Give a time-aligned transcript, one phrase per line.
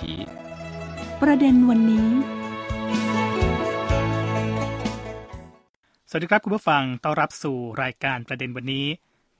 [0.00, 0.12] 题
[1.22, 2.08] ประเด็นวันนี้
[6.08, 8.86] สวัสดีครับคุณผู้ฟัง ต้อนรับสู่รายการประเด็นวันนี้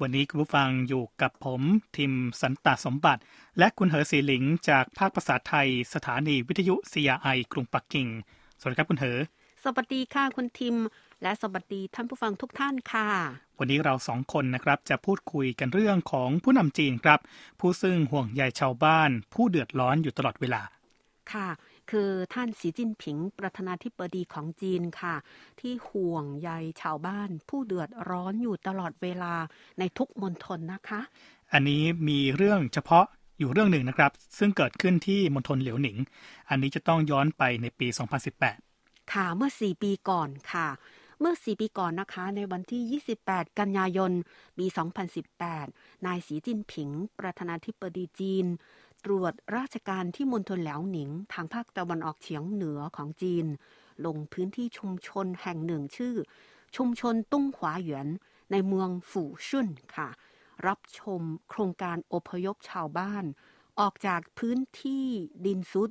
[0.02, 1.62] วันนี้คุณผู้ฟังอยู่กับผม
[1.96, 3.22] ทิมสันตสมบัติ
[3.58, 8.08] และคุณเหอสีหลิง จากภาคภาษาไทย สถานีวิทยุ CRI กรุงปักกิ่ง
[8.60, 9.18] สวัสดีครับคุณเหอ
[9.64, 10.76] สวัสดีค่ะคุณทิม
[11.22, 13.08] และสวัสดีท่านผู้ฟังทุกท่านค่ะ
[13.58, 17.20] วันนี้เราสองคนนะครับจะพูดคุยกันเรื่องของผู้นำจีนครับ
[17.60, 20.62] ผู้ซึ่งห่วงใยชาวบ้าน ผู้เดือดร้อนอยู่ตลอดเวลา
[21.32, 21.48] ค่ะ
[21.90, 25.14] คือท่านสีจิ้นผิงประธานาธิบดีของจีนค่ะ
[25.60, 26.50] ที่ห่วงใย
[26.82, 29.34] ชาวบ้าน ผู้เดือดร้อนอยู่ตลอดเวลา
[29.78, 31.00] ในทุกมณฑลนะคะ
[31.52, 33.04] อันนี้มีเรื่องเฉพาะ
[33.38, 35.96] อยู่เรื่องหนึ่งนะครับ ซึ่งเกิดขึ้นที่มณฑลเหลียวหนิง
[36.48, 37.86] อันนี้จะต้องย้อนไปในปี
[38.50, 40.68] 2018 ค่ะเมื่อ 4 ปีก่อนค่ะ
[41.20, 44.12] เมื่อ 4 ปีก่อนนะคะ ในวันที่ 28 กันยายน
[44.58, 44.66] ปี
[45.36, 48.46] 2018 นายสีจิ้นผิง ประธานาธิบดีจีน
[49.04, 53.46] ตรวจราชการที่มณฑลแหลวหนิง ทางภาคตะวันออกเฉียงเหนือของจีน
[54.06, 56.14] ลงพื้นที่ชุมชนแห่งหนึ่งชื่อ
[56.76, 58.06] ชุมชนตุ้งขวาเหวียน
[58.50, 60.08] ในเมืองฝู่ชุนค่ะ
[60.66, 63.24] รับชมโครงการอพยพชาวบ้าน
[63.80, 65.04] ออกจากพื้นที่
[65.46, 65.90] ดินซุด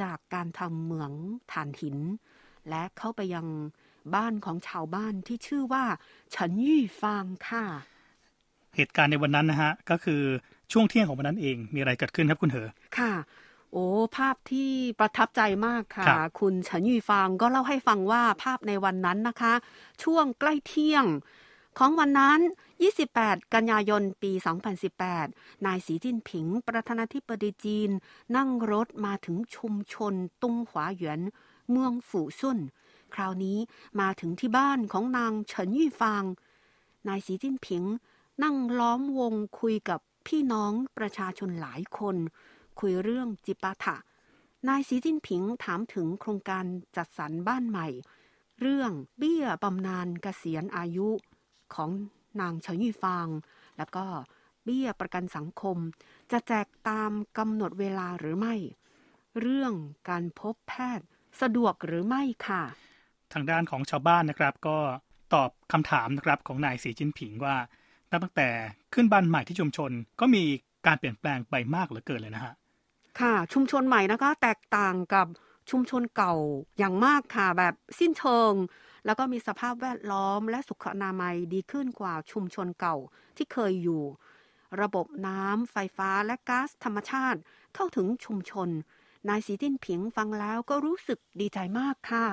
[0.00, 1.12] จากการทำเหมือง
[1.52, 1.98] ถ่านหิน
[2.68, 3.46] และเข้าไปยัง
[4.14, 5.84] บ้านของชาวบ้านที่ชื่อว่า
[6.30, 7.64] เฉินยี่ฟางค่ะ
[8.76, 10.22] เหตุการณ์ในวันนั้นนะฮะ ก็คือ
[10.72, 13.12] ช่วงเที่ยงของวันนั้นเองมีอะไรเกิดขึ้นครับคุณเหอค่ะ
[13.72, 19.54] โอ้ภาพที่ประทับใจมากค่ะครับคุณเฉินยี่ฟางก็เล่าให้ฟังว่าภาพในวันนั้นนะคะ
[20.02, 21.04] ช่วงใกล้เที่ยง
[21.78, 22.40] ของวันนั้น
[22.96, 24.32] 28 กันยายนปี
[24.98, 27.90] 2018 นายสีจิ้นผิง ประธานาธิบดีจีน
[28.36, 31.20] นั่งรถมาถึงชุมชนตุงหวาเหวียน
[31.70, 32.58] เมืองฝู่ซุ่น
[33.14, 33.58] คราวนี้
[34.00, 36.24] มาถึงที่บ้านของนางเฉินยี่ฟาง
[37.08, 37.84] นายสีจิ้นผิง
[38.42, 42.16] นั่งล้อมวงคุยกับพี่น้องประชาชนหลายคน
[42.80, 43.96] คุยเรื่องจิปาถะ
[44.68, 46.64] นายสีจิ้นผิงถามถึงโครงการ
[46.96, 47.88] จัดสรรบ้านใหม่
[48.60, 51.08] เรื่องเบี้ยบำนาญเกษียณอายุ
[51.74, 51.90] ของ
[52.40, 53.28] นางเฉยยี่ฟาง
[53.76, 54.06] แล้วก็
[54.64, 55.76] เบี้ยประกันสังคม
[56.32, 58.54] จะแจกตามกำหนดเวลาหรือไม่
[59.40, 59.72] เรื่อง
[60.08, 61.06] การพบแพทย์
[61.40, 62.62] สะดวกหรือไม่ค่ะ
[63.32, 64.78] ทางด้านของชาวบ้านนะครับ ก็
[65.34, 67.56] ตอบคำถามนะครับของนายสีจิ้นผิงว่า
[68.10, 68.48] นับตั้งแต่
[68.94, 69.90] ขึ้นบ้านใหม่ที่ชุมชน
[70.20, 70.44] ก็มี
[70.86, 72.54] การเปลี่ยนแปลงไปมากเหลือเกินเลยนะฮะ
[73.20, 75.26] ค่ะชุมชนใหม่นะคะ แตกต่างกับ
[75.70, 76.34] ชุมชนเก่า
[76.78, 78.52] อย่างมากค่ะ แบบสิ้นเชิง
[79.06, 82.96] แล้วก็มีสภาพแวดล้อมและสุขอนามัยดีขึ้นกว่าชุมชนเก่า
[83.36, 84.02] ที่เคยอยู่
[84.80, 87.40] ระบบน้ำไฟฟ้าและก๊าซธรรมชาติ
[87.74, 88.68] เข้าถึงชุมชน
[89.28, 92.26] นายสีจิ้นผิงฟังแล้วก็รู้สึกดีใจมากค่ะ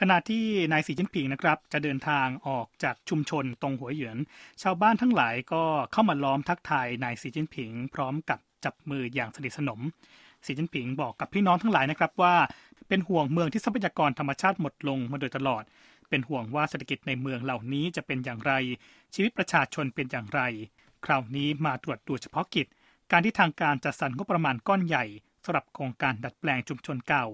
[0.00, 4.16] ขณะที่นายสีจิ้นผิงนะครับจะเดินทางออกจากชุมชนตรงหัวเหยือน
[4.62, 5.62] ชาวบ้านทั้งหลายก็
[5.92, 9.80] เข้ามาล้อมทักทายนายสีจิ้นผิง พร้อมกับจับมืออย่างสนิทสนม
[10.46, 12.34] สีจิ้นผิงบอกกับพี่น้องทั้งหลายนะครับว่า
[12.88, 15.62] เป็นห่วงเมืองที่ทรัพยากรธรรมชาติหมดลงมาโดยตลอด
[16.08, 18.52] เป็นห่วงว่าเศรษฐกิจในเมืองเหล่านี้จะเป็นอย่างไร
[19.14, 20.40] ชีวิตประชาชนเป็นอย่างไร
[21.04, 22.66] คราวนี้มาตรวจดูเฉพาะกิจ
[23.10, 25.04] การที่ทางการจัดสรรงบประมาณก้อนใหญ่
[25.44, 27.26] สำหรับโครงการดัดแปลงชุมชนเก่า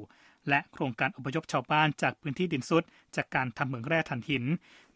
[0.49, 2.83] และโครงการอพยพชาวบ้านจากพื้นที่ดินซุด
[3.17, 4.45] จากการทำเหมืองแร่ถ่านหิน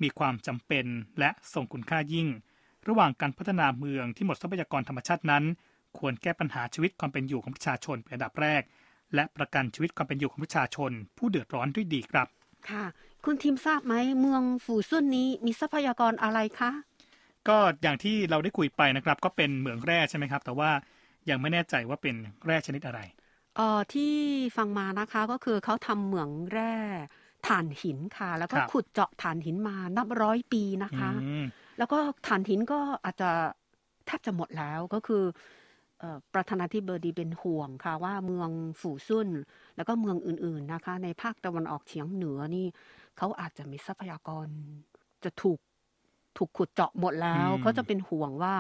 [0.03, 0.87] มีความจำเป็น
[1.19, 2.29] และส่งคุณค่ายิ่ง
[2.89, 5.45] ระหว่างการพัฒนาเมืองที่หมดทรัพยากรธรรมชาตินั้น
[5.99, 8.63] ควรแก้ปัญหาชีวิตความเป็นอยู่ของประชาชนเป็นอันดับแรก
[9.15, 12.27] และประกันชีวิตความเป็นอยู่ของประชาชน ผู้เดือดร้อนด้วยดีครับ
[12.71, 12.85] ค่ะ
[13.25, 16.71] คุณทีมทราบไหมเมืองฝูซุ่นนี้มีทรัพยากรอะไรคะ
[17.49, 20.71] ก็อย่างที่เราได้คุยไปนะครับ ก็เป็นเหมืองแร่ใช่ไหมครับ แต่ว่า
[21.31, 22.15] ยังไม่แน่ใจว่าเป็น
[22.47, 23.01] แร่ชนิดอะไร
[23.57, 24.13] เอ่อที่
[24.57, 26.75] ฟังมานะคะก็คือเขาทำเหมืองแร่
[27.47, 31.45] ถ่านหินค่ะ แล้วก็ครับ ขุดเจาะถ่านหินมานับร้อยปีนะคะอืม
[31.79, 33.31] แล้วก็ถ่านหินก็อาจจะ
[34.07, 35.25] แทบจะหมดแล้วก็คือ
[36.01, 38.51] เอ่อประธานาธิบดีเป็นห่วงค่ะว่าเมือง
[38.81, 39.29] ฝูซุ่น
[39.77, 42.67] แล้วก็เมืองอื่นๆนะคะ ในภาคตะวันออกเฉียงเหนือนี่
[43.17, 44.47] เขาอาจจะมีทรัพยากร
[45.25, 45.59] จะถูก
[46.37, 48.55] ถูกขุดเจาะหมดแล้วอืม เขาจะเป็นห่วงว่า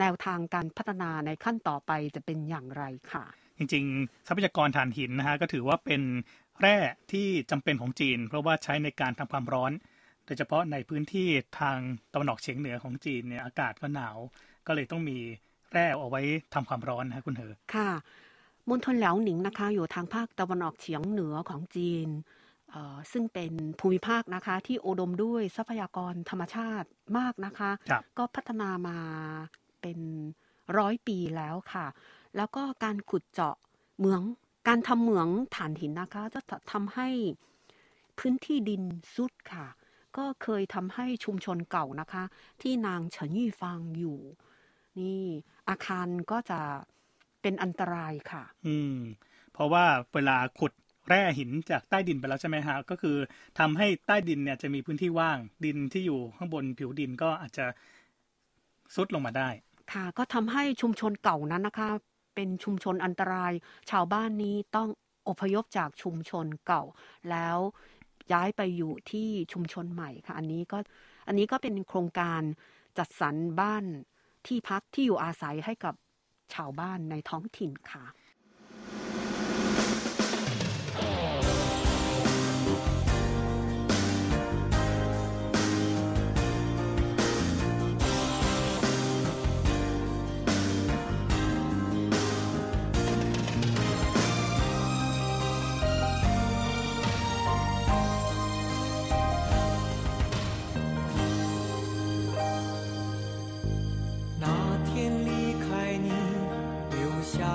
[0.00, 3.24] แนวทางการพัฒนาในขั้นต่อไปจะเป็นอย่างไรค่ะ
[3.60, 6.02] จริงๆ ทรัพยากรถ่านหินนะฮะก็ถือว่าเป็น
[6.60, 6.76] แร่
[7.12, 9.72] ที่จำเป็นของจีน เพราะว่าใช้ในการทำความร้อน
[10.26, 11.28] โดยเฉพาะในพื้นที่
[11.60, 11.78] ทาง
[12.12, 14.16] ตะวันออกเฉียงเหนือของจีนเนี่ยอากาศก็หนาว
[14.66, 15.18] ก็เลยต้องมี
[15.72, 16.22] แร่เอาไว้
[16.54, 17.90] ทำความร้อนนะฮะคุณเหอค่ะ
[18.68, 22.08] มณฑลแหลวหนิงนะคะ อยู่ทางภาคตะวันออกเฉียงเหนือของจีน
[22.70, 28.98] เอ่อซึ่งเป็นภูมิภาคนะคะที่อุดมด้วยทรัพยากรธรรมชาติมากนะคะครับก็พัฒนามา
[29.80, 29.98] เป็น
[30.78, 31.86] ร้อยปีแล้วค่ะ
[32.36, 33.56] แล้วก็การขุดเจาะ
[33.98, 34.22] เหมือง
[34.68, 36.40] การทำเหมืองถ่านหินนะคะ จะ
[36.72, 37.08] ทำให้
[38.18, 38.82] พื้นที่ดิน
[39.14, 39.66] ซุดค่ะ
[40.16, 42.24] ก็เคยทำให้ชุมชนเก่านะคะ
[42.62, 44.18] ที่นางเฉินยี่ฟางอยู่
[44.98, 45.22] นี่
[45.68, 46.60] อาคารก็จะ
[47.42, 48.96] เป็นอันตรายค่ะ อืม
[49.60, 50.72] พราะว่าเวลาขุด
[51.08, 53.16] แร่หินจากใต้ดินไปแล้วใช่ไหมฮะ ก็คือ
[53.58, 57.66] ทำให้ใต้ดินเนี่ยจะมีพื้นที่ว่าง ดินที่อยู่ข้างบนผิวดินก็อาจจะ
[58.94, 59.48] ซุดลงมาได้
[59.92, 61.90] ค่ะ ก็ทำให้ชุมชนเก่านั้นนะคะ
[62.40, 63.52] เป็นชุมชนอันตราย
[63.90, 64.88] ชาวบ้านนี้ต้อง
[65.28, 66.82] อพยพจากชุมชนเก่า
[67.30, 67.58] แล้ว
[68.32, 70.78] ย้ายไปอยู่ที่ชุมชนใหม่ค่ะ อันนี้ก็
[71.26, 72.42] อันนี้ก็เป็นโครงการ
[72.98, 73.84] จัดสรรบ้าน
[74.46, 75.94] ที่พักที่อยู่อาศัยให้กับ
[76.54, 78.04] ชาวบ้านในท้องถิ่นค่ะ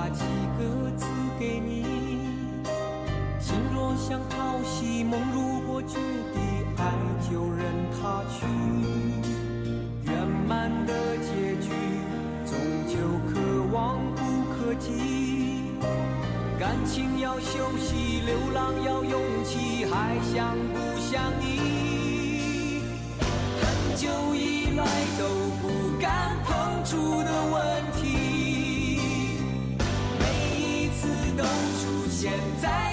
[0.06, 0.24] 留下几
[0.58, 1.06] 个字
[1.40, 1.84] 给你。
[3.40, 5.98] 心若像潮汐，梦如果决
[6.34, 6.40] 堤，
[6.78, 6.92] 爱
[7.30, 8.46] 就任它去。
[10.04, 11.70] 圆满的结局，
[12.46, 12.56] 终
[12.88, 12.94] 究
[13.28, 13.34] 可
[13.74, 14.22] 望不
[14.54, 15.72] 可及。
[16.60, 22.82] 感情要休息，流浪要勇气，还想不想你？
[23.60, 24.86] 很久以来
[25.18, 25.24] 都
[25.62, 25.64] 不
[26.00, 26.54] 敢碰
[26.86, 28.15] 触的问题，
[32.26, 32.85] 现在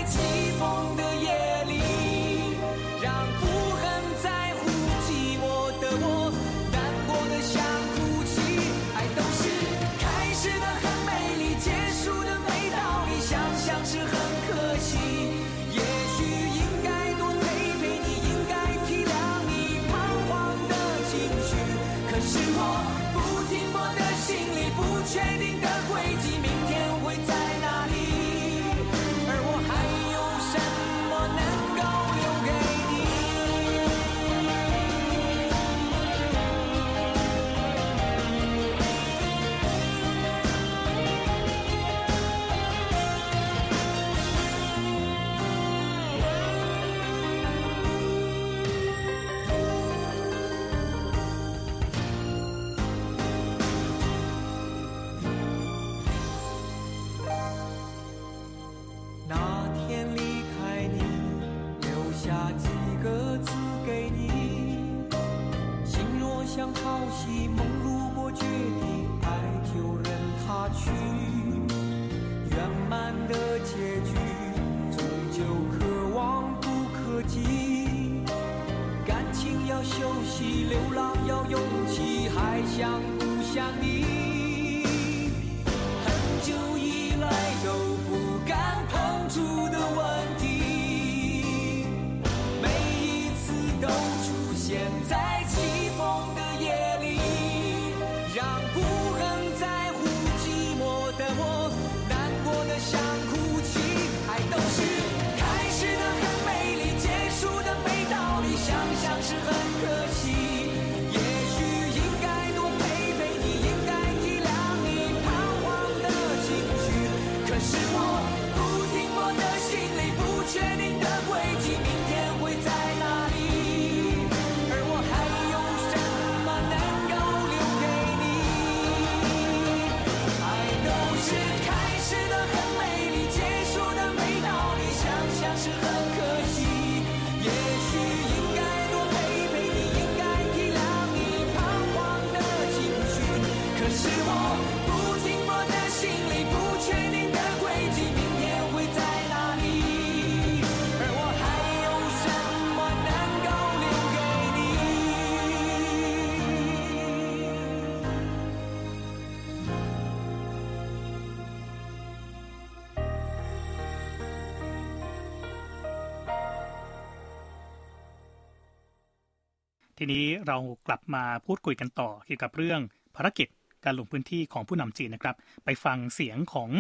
[169.98, 170.56] ทีนี้เรา
[170.86, 172.80] กลับมาพูดคุยกันต่อเกี่ยวกับเรื่อง
[173.16, 173.48] ภารกิจ
[173.84, 176.70] การลงพื้นที่ของผู้นำจีนนะครับ ไปฟังเสียงของ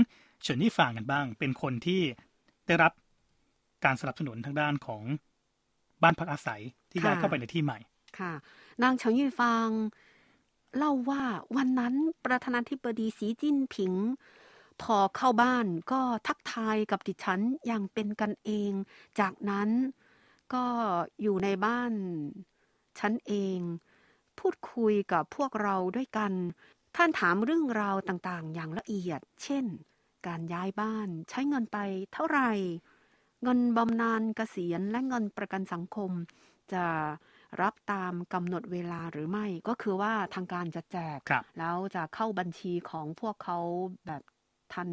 [0.42, 2.02] เฉินยี่ฟางกันบ้าง เป็นคนที่
[2.66, 2.92] ได้รับ
[3.84, 5.02] การสนับสนุนทางด้านของ
[6.02, 7.78] บ้านพักอาศัยที่ย้ายเข้าไปในที่ใหม่
[8.18, 8.32] ค่ะ
[8.82, 9.68] นางเฉิงยี่ฟาง
[10.76, 11.22] เล่าว่า
[11.56, 13.92] วันนั้นประธานาธิบดีสีจิ้นผิง
[14.82, 18.72] พอเข้าบ้านก็ทักทายกับดิฉันอย่างเป็นกันเอง
[19.20, 19.68] จากนั้น
[20.54, 20.64] ก็
[21.22, 21.92] อยู่ในบ้าน
[23.00, 23.58] ฉันเอง
[24.38, 26.32] พูดคุยกับพวกเราด้วยกัน
[26.96, 29.64] ท่านถามเรื่องราวต่างๆ อย่างละเอียด เช่น
[30.26, 31.78] การย้ายบ้านใช้เงินไป
[32.12, 32.50] เท่าไหร่
[33.42, 36.10] เงินบำนาญเกษียณและเงินประกันสังคม
[36.72, 36.84] จะ
[37.60, 43.58] รับตามกำหนดเวลาหรือไม่ก็คือว่าทางการจะแจกครับแล้วจะเข้าบัญชีของพวกเขา
[44.06, 44.22] แบบ
[44.74, 44.90] ทัน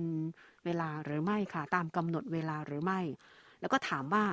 [0.66, 3.00] เวลาหรือไม่ค่ะ ตามกำหนดเวลาหรือไม่
[3.60, 4.26] แล้วก็ถามว่า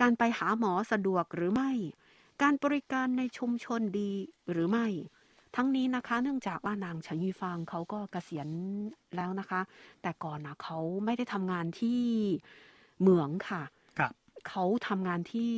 [0.00, 1.70] การไปหาหมอสะดวกหรือไม่
[2.42, 4.10] การบริการในชุมชนดี
[4.50, 4.86] หรือไม่
[5.56, 8.48] ทั้งนี้นะคะเนื่องจากว่านางเฉินยูฟางเขาก็เกษียณ
[9.16, 9.60] แล้วนะคะ
[10.02, 12.00] แต่ก่อนนะเขาไม่ได้ทำงานที่
[13.00, 13.62] เหมืองค่ะ
[13.98, 14.12] ครับ
[14.48, 15.52] เขาทำงานที่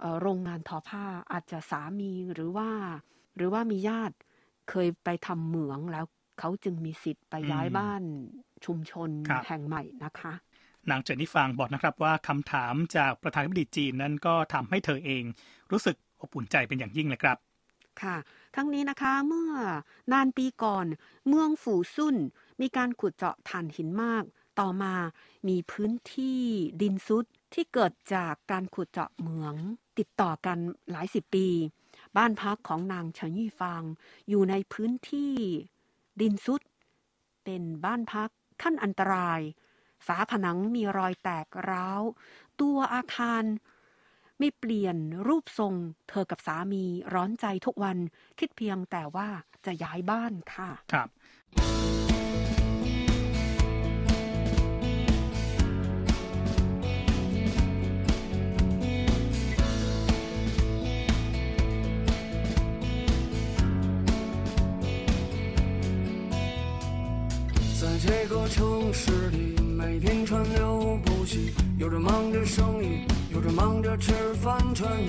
[0.00, 2.68] เอ่อโรงงานทอผ้าอาจจะสามีหรือว่า
[3.36, 4.16] หรือว่ามีญาติ
[4.70, 6.04] เคยไปทำเหมืองแล้ว
[6.38, 8.02] เขาจึงมีสิทธิ์ไปย้ายอืมบ้าน
[8.64, 10.32] ชุมชนครับแห่งใหม่นะคะ
[10.90, 15.22] นางเจนนี่ฟางบอกนะครับว่าคำถามจากประธานาธิบดีจีนนั้นก็ทำให้เธอเอง
[15.72, 17.36] รู้สึกอบอุ่นใจเป็นอย่างยิ่งเลยครับ
[18.02, 18.16] ค่ะ
[18.56, 19.52] ทั้งนี้นะคะเมื่อ
[20.12, 20.86] นานปีก่อน
[21.28, 22.16] เมืองฝูซุ่น
[22.60, 24.24] มีการขุดเจาะถ่านหินมาก
[24.60, 24.94] ต่อมา
[25.48, 26.42] มีพื้นที่
[26.82, 29.54] ดินซุดที่เกิดจากการขุดเจาะเหมือง
[29.98, 30.58] ติดต่อกัน
[30.90, 31.48] หลายสิบปี
[32.16, 33.82] บ้านพักของนางเฉินยี่ฟาง
[34.28, 35.34] อยู่ในพื้นที่
[36.20, 36.60] ดินซุด
[37.44, 38.30] เป็นบ้านพัก
[38.62, 39.40] ขั้นอันตราย
[40.06, 42.02] ฝาผนังมีรอยแตกร้าว
[42.60, 43.42] ตัวอาคาร
[44.39, 45.73] ไม่เปลี่ยนรูปทรง
[46.09, 46.83] เธอกับสามี
[47.13, 47.97] ร้อนใจทุกวัน
[48.39, 49.27] คิดเพียงแต่ว่า
[49.65, 51.09] จะย้ายบ้านค่ะ ครับ
[67.81, 69.37] 在这个城市里，
[69.79, 71.33] 每天川流不息，
[71.77, 72.87] 有人忙着生意，
[73.34, 75.08] 有人忙着吃饭穿衣。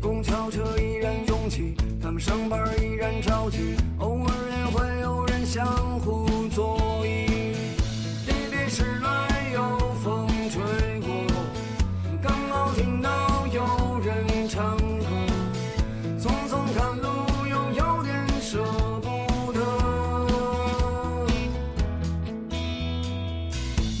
[0.00, 5.64] 公交车依然拥挤，他们上班依然着急，偶尔也会有人相
[6.00, 7.54] 互作揖。
[8.26, 10.60] 离别时来有风吹
[11.00, 11.08] 过，
[12.20, 15.06] 刚好听到有人唱歌，
[16.18, 17.06] 匆匆赶路
[17.48, 18.64] 又有点舍
[19.00, 19.60] 不得。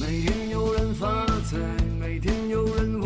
[0.00, 1.56] 每天有人发财，
[2.00, 3.00] 每天有人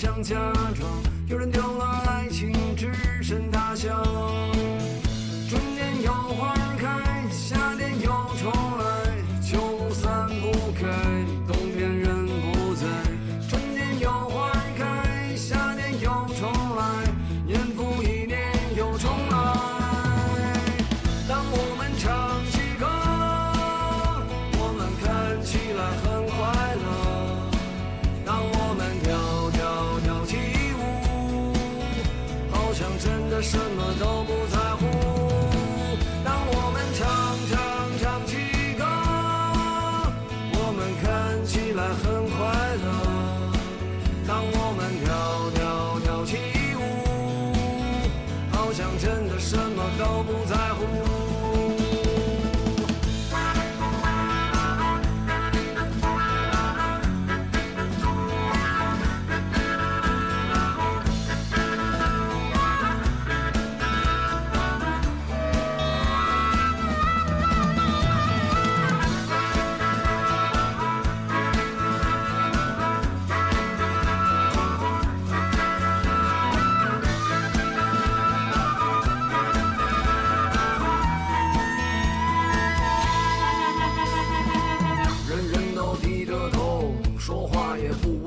[0.00, 0.34] 想假
[0.74, 0.90] 装
[1.28, 2.90] 有人丢了爱情只
[3.22, 4.02] 剩他乡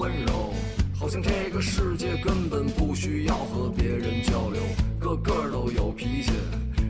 [0.04, 0.54] 温柔，
[1.00, 4.62] 好像这个世界根本不需要和别人交流，
[5.00, 6.34] 个个都有脾气，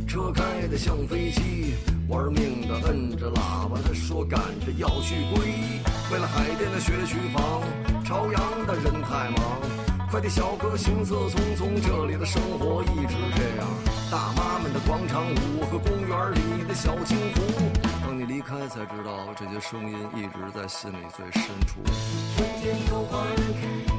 [0.07, 1.75] 车开得像飞机，
[2.07, 5.45] 玩命的摁着喇叭的说赶着要去归，
[6.11, 7.61] 为了海淀的学区房，
[8.03, 9.61] 朝阳的人太忙，
[10.09, 13.67] 快递小哥行色匆匆，这里的生活一直这样，
[14.09, 17.72] 大妈们的广场舞和公园里的小金湖。
[18.43, 21.81] 开，才知道这些声音一直在心里最深处。
[22.35, 23.92] 春天有花儿开，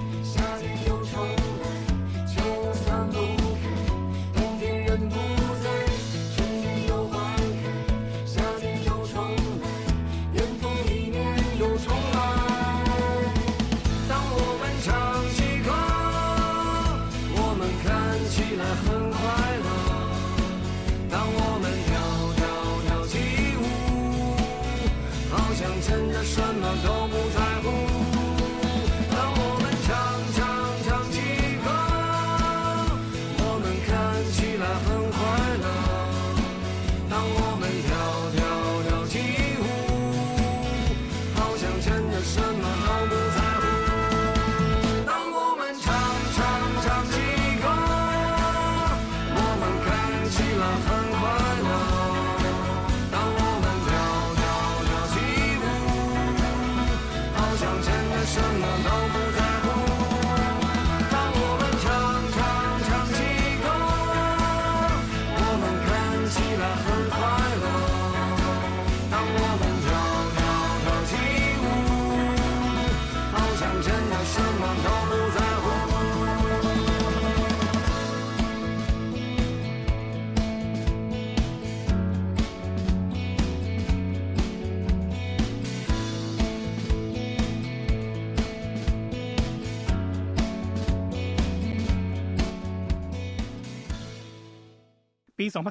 [26.82, 27.03] don't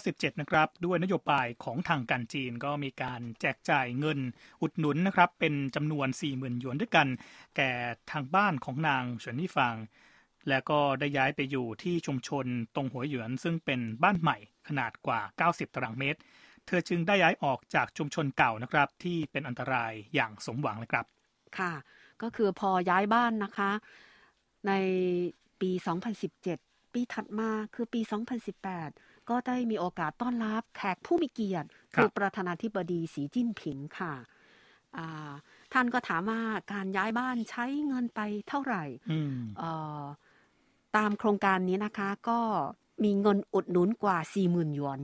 [0.08, 4.20] 2017 นะครับ ด้วยนโยบายของทางการจีนก็มีการแจกจ่ายเงิน
[4.62, 7.08] อุดหนุนนะครับ เป็นจำนวน 40,000 หยวนด้วยกัน
[7.56, 7.72] แก่
[8.12, 9.76] ทางบ้านของนางเฉินนี่ฟาง
[10.50, 14.38] และก็ได้ย้ายไปอยู่ที่ชุมชนตรงหัวหยวน ซึ่งเป็นบ้านใหม่
[14.68, 16.20] ขนาดกว่า 90 ตารางเมตร
[16.68, 21.06] เธอจึงได้ย้ายออกจากชุมชนเก่านะครับ ที่เป็นอันตรายอย่างสมหวังเลยครับ
[21.58, 21.74] ค่ะ
[22.22, 23.72] ก็คือพอย้ายบ้านนะคะ
[24.68, 24.72] ใน
[25.62, 25.72] ปี
[26.34, 28.02] 2017 ปีถัดมาคือปี
[28.62, 34.14] 2018 ก็ได้มีโอกาสต้อนรับแขกผู้มีเกียรติครับคือประธานาธิบดีสีจิ้นผิงค่ะ
[34.98, 35.32] อ่า
[35.74, 36.42] ท่านก็ถามว่า
[36.74, 40.04] การย้ายบ้านใช้เงินไปเท่าไหร่อืมเอ่อ
[40.98, 42.40] ตามโครงการนี้นะคะ ก็
[43.04, 45.00] มีเงินอุดหนุนกว่า 40,000หยวน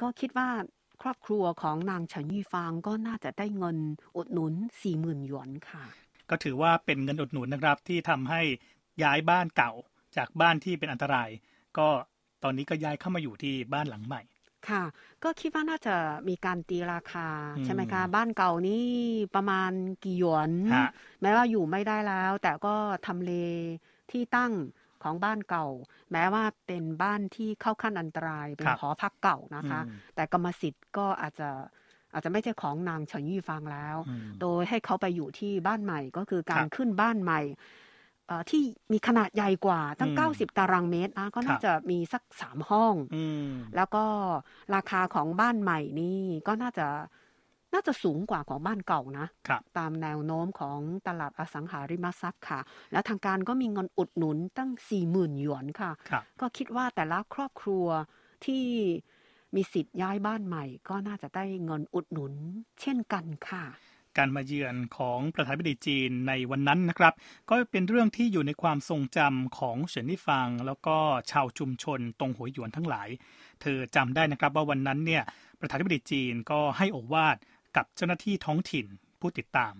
[0.00, 0.48] ก็คิดว่า
[1.02, 3.76] ครอบครัวของนางเฉินยี่ฟางก็น่าจะได้เงิน
[4.16, 4.52] อุดหนุน
[4.90, 5.84] 40,000หยวนค่ะ
[6.30, 8.40] ก็ถือว่าเป็นเงินอุดหนุนนะครับที่ทำให้
[9.02, 9.72] ย้ายบ้านเก่า
[10.16, 11.30] จากบ้านที่เป็นอันตราย
[11.78, 11.88] ก็
[12.44, 14.22] ตอนนี้ก็ย้ายเข้ามาอยู่ที่บ้านหลังใหม่
[14.68, 14.84] ค่ะ
[15.24, 15.94] ก็คิดว่าน่าจะ
[16.28, 18.86] มีการตีราคาอืมใช่ไหมคะ บ้านเก่านี่
[19.34, 19.70] ประมาณ
[20.04, 20.88] กี่หยวนฮะ
[21.22, 22.74] แม้ว่าอยู่ไม่ได้แล้ว แต่ก็
[23.06, 23.32] ทำเล
[24.10, 24.52] ที่ตั้ง
[25.02, 25.66] ของบ้านเก่า
[26.12, 31.48] แม้ว่าเป็นบ้านที่เข้าขั้นอันตรายเป็นครับหอพักเก่านะคะอืมแต่กรรมสิทธิ์ก็อาจจะ
[32.12, 37.60] อาจจะไม่ใช่ของนางเฉินยี่ฟางแล้วอืมโดยให้เขาไปอยู่ที่บ้านใหม่ก็คือการครับขึ้นบ้านใหม่เอ่อ
[38.50, 44.04] ที่มีขนาดใหญ่กว่าตั้งอืม90 ตารางเมตรนะก็น่าครับจะมีสักสามห้องอืมแล้วก็
[44.74, 46.86] ราคาของบ้านใหม่นี่ก็น่าจะ
[47.74, 52.60] น่าจะสูงกว่าของบ้านเก่านะครับตามแนวโน้มของตลาดอสังหาริมทรัพย์ค่ะ
[52.92, 54.70] และทางการก็มีเงินอุดหนุนตั้ง
[55.04, 57.86] 40,000 หยวนค่ะครับก็คิดว่าแต่ละครอบครัว
[58.44, 58.64] ที่
[59.54, 62.32] มีสิทธิ์ย้ายบ้านใหม่ ก็น่าจะได้เงินอุดหนุน
[62.80, 63.64] เช่นกันค่ะ
[64.18, 67.14] การมาเยือนของประธานาธิบดีจีนในวันนั้นนะครับ
[67.50, 70.96] ก็เป็นเรื่องที่อยู่ในความทรงจำของเฉินนี่ฟางแล้วก็
[71.30, 73.08] ชาวชุมชนตรงหัวหยวนทั้งหลาย
[73.60, 75.22] เธอจำได้นะครับว่าวันนั้นเนี่ย
[75.60, 77.36] ประธานาธิบดีจีนก็ให้โอวาท
[77.76, 78.86] กับเจ้าหน้าที่ท้องถิ่น
[79.20, 79.74] ผู้ติดตาม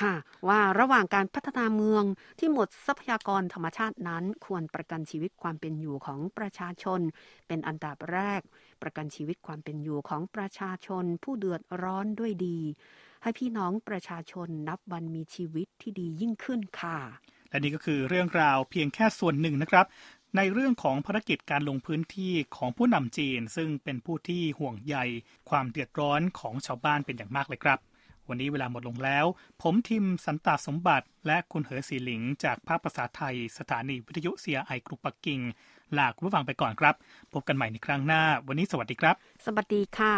[0.00, 0.14] ค่ะ
[0.48, 2.04] ว่าระหว่างการพัฒนาเมือง
[2.38, 7.00] ที่หมดทรัพยากรธรรมชาตินั้น ควรประกันชีวิตความเป็นอยู่ของประชาชน
[7.46, 8.40] เป็นอันดับแรก
[8.82, 12.58] ประกันชีวิตความเป็นอยู่ของประชาชน ผู้เดือดร้อนด้วยดี
[13.22, 16.98] ให้พี่น้องประชาชนนับวันมีชีวิตที่ดียิ่งขึ้นค่ะ
[17.48, 19.86] และนี่ก็คือเรื่องราวเพียงแค่ส่วนหนึ่งนะครับ
[20.36, 24.96] ในเรื่องของภารกิจการลงพื้นที่ของผู้นำจีน ซึ่งเป็นผู้ที่ห่วงใย
[25.50, 27.78] ความเดือดร้อนของชาวบ้านเป็นอย่างมากเลยครับ
[28.28, 29.26] วันนี้เวลาหมดลงแล้ว
[29.62, 35.40] ผมทิมสันตาสมบัติ และคุณเหอสีหลิง จากภาคภาษาไทย สถานีวิทยุเซียไอกรุงปักกิ่ง
[35.98, 36.94] ลาคุณผู้ฟังไปก่อนครับ
[37.32, 39.14] พบกันใหม่ในครั้งหน้า วันนี้สวัสดีครับ
[39.46, 40.14] สวัสดีค่ะ